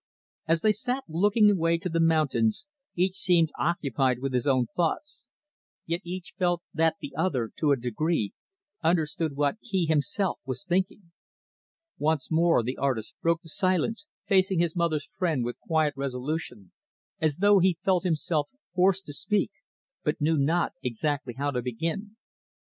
As 0.47 0.63
they 0.63 0.71
sat 0.71 1.03
looking 1.07 1.51
away 1.51 1.77
to 1.77 1.87
the 1.87 1.99
mountains, 1.99 2.65
each 2.95 3.13
seemed 3.13 3.51
occupied 3.59 4.17
with 4.17 4.33
his 4.33 4.47
own 4.47 4.65
thoughts. 4.75 5.27
Yet 5.85 6.01
each 6.03 6.33
felt 6.39 6.63
that 6.73 6.95
the 7.01 7.13
other, 7.15 7.51
to 7.57 7.71
a 7.71 7.75
degree, 7.77 8.33
understood 8.83 9.35
what 9.35 9.57
he, 9.61 9.85
himself, 9.85 10.39
was 10.43 10.63
thinking. 10.65 11.11
Once 11.99 12.31
more, 12.31 12.63
the 12.63 12.77
artist 12.77 13.13
broke 13.21 13.43
the 13.43 13.49
silence, 13.49 14.07
facing 14.25 14.57
his 14.57 14.75
mother's 14.75 15.05
friend 15.05 15.45
with 15.45 15.59
quiet 15.59 15.93
resolution, 15.95 16.71
as 17.19 17.37
though 17.37 17.59
he 17.59 17.77
felt 17.85 18.03
himself 18.03 18.49
forced 18.73 19.05
to 19.05 19.13
speak 19.13 19.51
but 20.03 20.19
knew 20.19 20.35
not 20.35 20.71
exactly 20.81 21.35
how 21.35 21.51
to 21.51 21.61
begin. 21.61 22.15